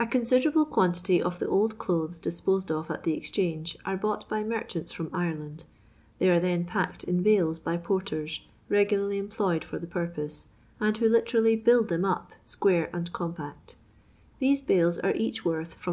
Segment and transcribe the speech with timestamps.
[0.00, 4.26] A OONSIDBRABLB quantity of the old clothes dis posed of at the Bxchange are bought
[4.30, 5.64] by mer chants from Ireland.
[6.18, 10.46] They are then packed in bales by porters, regularly employed for the purpose,
[10.80, 13.76] and who literally buUd them up square and compact
[14.06, 15.92] > These bales are each worth from